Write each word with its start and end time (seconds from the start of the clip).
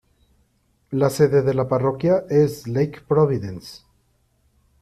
La 0.89 1.11
sede 1.11 1.43
de 1.43 1.53
la 1.53 1.67
parroquia 1.67 2.23
es 2.27 2.67
Lake 2.67 3.01
Providence. 3.07 3.83